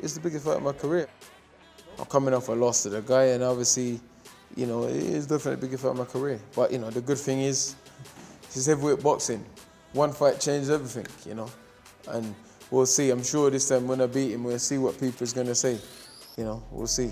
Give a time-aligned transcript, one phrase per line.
[0.00, 1.08] it's the biggest fight of my career.
[1.98, 4.00] I'm coming off a loss to the guy, and obviously,
[4.54, 6.40] you know, it is definitely the biggest fight of my career.
[6.54, 7.74] But you know, the good thing is,
[8.44, 9.44] it's heavyweight boxing.
[9.92, 11.50] One fight changes everything, you know,
[12.08, 12.34] and
[12.70, 13.10] we'll see.
[13.10, 15.78] I'm sure this time when I beat him, we'll see what people's gonna say.
[16.36, 17.10] You know, we'll see.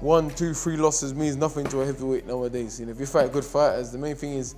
[0.00, 2.78] One, two, three losses means nothing to a heavyweight nowadays.
[2.78, 4.54] You know, if you fight good fighters, the main thing is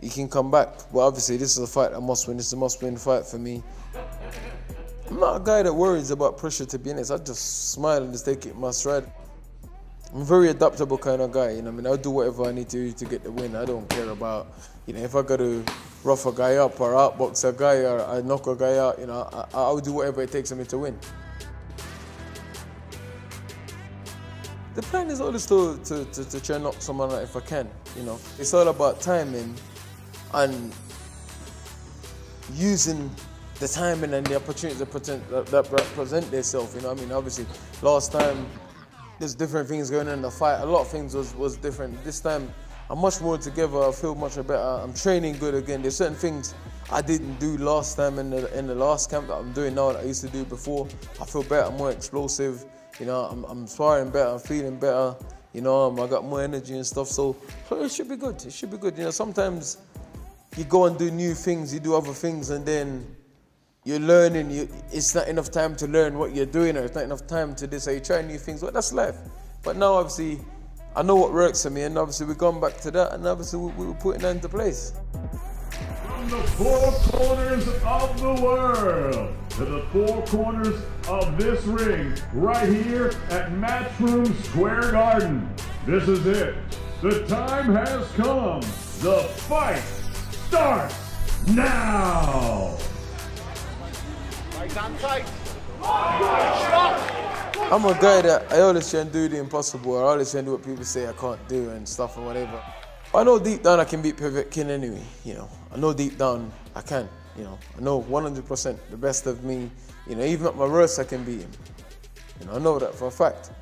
[0.00, 0.68] you can come back.
[0.90, 2.38] But obviously, this is a fight I must win.
[2.38, 3.62] This is a must-win fight for me.
[5.08, 7.12] I'm not a guy that worries about pressure, to be honest.
[7.12, 9.10] I just smile and just take it my stride.
[10.12, 11.68] I'm a very adaptable kind of guy, you know.
[11.68, 13.54] I mean, I'll do whatever I need to do to get the win.
[13.54, 14.48] I don't care about,
[14.86, 15.64] you know, if I got to
[16.02, 19.06] rough a guy up or outbox a guy or I knock a guy out, you
[19.06, 20.98] know, I, I'll do whatever it takes for me to win.
[24.74, 27.40] The plan is always to, to, to, to try and knock someone out if I
[27.40, 28.18] can, you know.
[28.38, 29.54] It's all about timing
[30.34, 30.74] and
[32.54, 33.10] using
[33.58, 37.12] the timing and the opportunities that present, that, that present themselves, you know I mean?
[37.12, 37.46] Obviously,
[37.82, 38.46] last time,
[39.18, 40.60] there's different things going on in the fight.
[40.60, 42.02] A lot of things was, was different.
[42.04, 42.52] This time,
[42.90, 43.82] I'm much more together.
[43.82, 44.56] I feel much better.
[44.56, 45.82] I'm training good again.
[45.82, 46.54] There's certain things
[46.92, 49.92] I didn't do last time in the in the last camp that I'm doing now
[49.92, 50.86] that I used to do before.
[51.20, 52.64] I feel better, more explosive.
[53.00, 55.16] You know, I'm, I'm sparring better, I'm feeling better.
[55.52, 57.08] You know, um, I got more energy and stuff.
[57.08, 57.36] So,
[57.68, 58.44] so it should be good.
[58.44, 58.96] It should be good.
[58.96, 59.78] You know, sometimes
[60.56, 63.16] you go and do new things, you do other things, and then
[63.86, 64.50] you're learning.
[64.50, 67.54] You, it's not enough time to learn what you're doing, or it's not enough time
[67.54, 67.78] to do.
[67.78, 68.60] So you try new things.
[68.60, 69.16] Well, that's life.
[69.62, 70.40] But now, obviously,
[70.94, 73.60] I know what works for me, and obviously we're going back to that, and obviously
[73.60, 74.92] we, we're putting that into place
[76.26, 82.68] from the four corners of the world to the four corners of this ring right
[82.68, 85.48] here at Matchroom Square Garden.
[85.86, 86.56] This is it.
[87.02, 88.60] The time has come.
[89.00, 89.82] The fight
[90.48, 90.96] starts
[91.48, 92.76] now.
[94.78, 94.92] I'm
[97.86, 99.96] a guy that I always try and do the impossible.
[99.98, 102.62] I always try and do what people say I can't do and stuff and whatever.
[103.14, 105.48] I know deep down I can beat Povetkin anyway, you know.
[105.72, 107.08] I know deep down I can,
[107.38, 107.58] you know.
[107.78, 109.70] I know 100% the best of me,
[110.06, 111.50] you know, even at my worst I can beat him.
[112.40, 113.52] You know, I know that for a fact.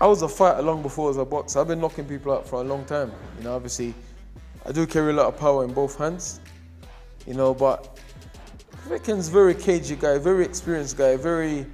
[0.00, 1.60] I was a fighter long before I was a boxer.
[1.60, 3.12] I've been knocking people out for a long time.
[3.36, 3.92] You know, obviously,
[4.64, 6.40] I do carry a lot of power in both hands.
[7.26, 8.00] You know, but
[8.90, 11.64] Povetkin's very cagey guy, very experienced guy, very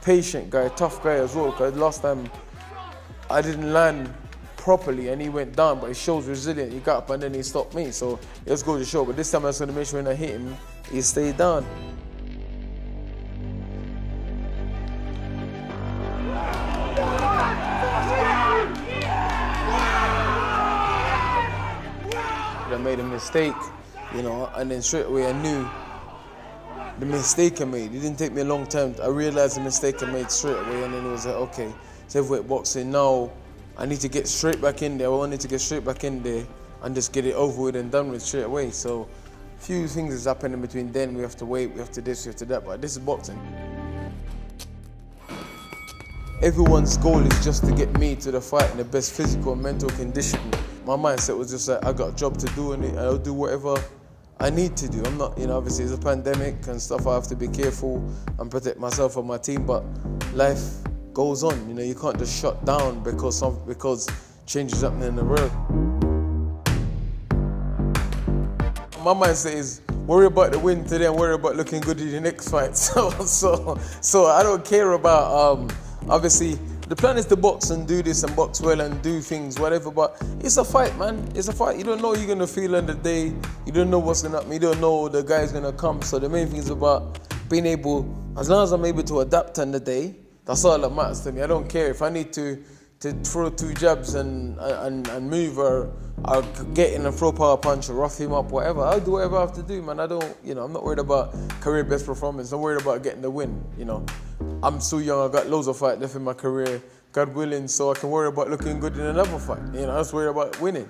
[0.00, 1.50] patient guy, tough guy as well.
[1.50, 2.30] Because last time
[3.28, 4.14] I didn't land
[4.56, 6.72] properly and he went down, but he shows resilient.
[6.72, 7.90] He got up and then he stopped me.
[7.90, 9.04] So let's go to show.
[9.04, 10.56] But this time I was going to make sure when I hit him,
[10.88, 11.66] he stayed down.
[22.70, 23.56] I made a mistake,
[24.14, 25.68] you know, and then straight away I knew
[26.98, 27.94] the mistake I made.
[27.94, 28.94] It didn't take me a long time.
[29.02, 31.72] I realized the mistake I made straight away, and then it was like, okay,
[32.04, 33.30] it's heavyweight boxing now.
[33.78, 35.08] I need to get straight back in there.
[35.08, 36.44] I wanted to get straight back in there
[36.82, 38.70] and just get it over with and done with straight away.
[38.70, 39.08] So,
[39.58, 41.14] a few things has happened in between then.
[41.14, 42.64] We have to wait, we have to this, we have to that.
[42.64, 43.40] But this is boxing.
[46.42, 49.62] Everyone's goal is just to get me to the fight in the best physical and
[49.62, 50.40] mental condition.
[50.84, 53.76] My mindset was just like, I got a job to do and I'll do whatever
[54.42, 55.00] I need to do.
[55.04, 57.06] I'm not, you know, obviously it's a pandemic and stuff.
[57.06, 58.04] I have to be careful
[58.40, 59.64] and protect myself and my team.
[59.64, 59.84] But
[60.34, 60.78] life
[61.12, 61.68] goes on.
[61.68, 64.08] You know, you can't just shut down because some because
[64.44, 65.52] change is happening in the world.
[69.04, 72.20] My mindset is worry about the win today and worry about looking good in the
[72.20, 72.76] next fight.
[72.76, 75.68] So so so I don't care about um
[76.08, 76.58] obviously
[76.92, 79.90] the plan is to box and do this and box well and do things, whatever,
[79.90, 81.26] but it's a fight, man.
[81.34, 81.78] It's a fight.
[81.78, 83.32] You don't know what you're gonna feel on the day.
[83.64, 84.52] You don't know what's gonna happen.
[84.52, 86.02] You don't know the guy's gonna come.
[86.02, 89.58] So the main thing is about being able, as long as I'm able to adapt
[89.58, 91.40] on the day, that's all that matters to me.
[91.40, 92.62] I don't care if I need to
[93.00, 95.94] to throw two jabs and and, and move or,
[96.26, 96.42] or
[96.74, 98.82] get in and throw power punch or rough him up, whatever.
[98.82, 99.98] I'll do whatever I have to do, man.
[99.98, 101.32] I don't, you know, I'm not worried about
[101.62, 102.52] career best performance.
[102.52, 104.04] I'm worried about getting the win, you know.
[104.64, 106.80] I'm so young, I got loads of fight left in my career,
[107.10, 109.58] God willing, so I can worry about looking good in another fight.
[109.74, 110.88] You know, I just worry about winning.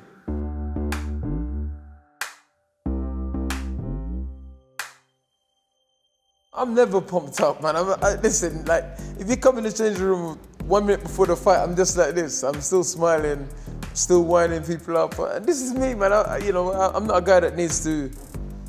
[6.52, 7.76] I'm never pumped up, man.
[7.76, 8.84] I'm, I, listen, like,
[9.18, 12.14] if you come in the changing room one minute before the fight, I'm just like
[12.14, 12.42] this.
[12.42, 13.48] I'm still smiling,
[13.94, 15.18] still winding people up.
[15.18, 16.12] Uh, this is me, man.
[16.12, 18.10] I, you know, I, I'm not a guy that needs to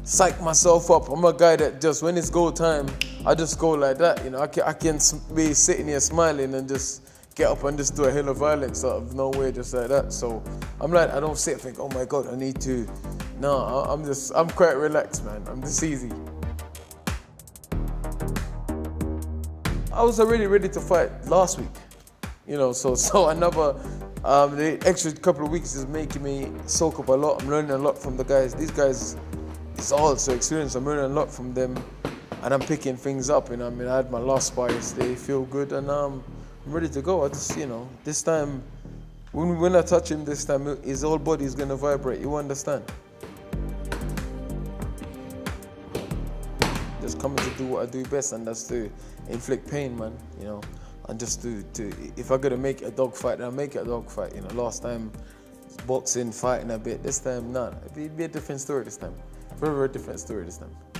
[0.06, 1.10] psych myself up.
[1.10, 2.88] I'm a guy that just, when it's go time,
[3.26, 4.40] I just go like that, you know.
[4.40, 5.00] I can, I can
[5.34, 7.04] be sitting here smiling and just
[7.36, 10.12] get up and just do a hill of violence out of nowhere, just like that.
[10.12, 10.44] So
[10.82, 12.86] I'm like, I don't sit and think, oh my God, I need to.
[13.40, 15.42] No, I'm just, I'm quite relaxed, man.
[15.48, 16.12] I'm just easy.
[19.94, 21.70] I was uh, already ready to fight last week,
[22.46, 23.80] you know, so, so another,
[24.26, 27.42] um, the extra couple of weeks is making me soak up a lot.
[27.42, 28.54] I'm learning a lot from the guys.
[28.54, 29.16] These guys,
[29.76, 30.76] it's all so experienced.
[30.76, 31.76] I'm learning a lot from them
[32.44, 33.50] and I'm picking things up.
[33.50, 36.24] You know, I mean, I had my last fight yesterday, feel good, and um,
[36.66, 37.26] I'm ready to go.
[37.26, 38.62] I just, you know, this time,
[39.32, 42.20] when when I touch him this time, his whole body is gonna vibrate.
[42.20, 42.84] You understand?
[47.02, 48.92] Just coming to do what I do best, and that's to
[49.30, 50.18] inflict pain, man.
[50.40, 50.62] You know
[51.10, 53.80] and just to, to if I gotta make a dog fight, then I'll make it
[53.80, 54.36] a dog fight.
[54.36, 55.12] You know, last time
[55.86, 57.04] boxing, fighting a bit.
[57.04, 57.76] This time, not.
[57.96, 59.14] It'd be a different story this time.
[59.58, 60.93] Very, very different story this time.